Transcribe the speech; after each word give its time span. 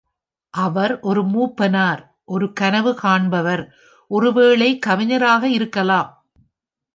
அவர் 0.53 0.99
ஒரு 0.99 1.21
மூப்பனார், 1.25 2.01
ஒரு 2.25 2.53
கனவு 2.53 2.91
காண்பவர், 3.03 3.63
ஒரு 4.11 4.33
வேளை 4.33 4.79
கவிஞராக 4.79 5.49
இருக்கலாம். 5.49 6.09